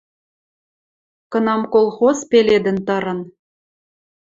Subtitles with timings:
[1.31, 3.19] Кынам колхоз пеледӹн тырын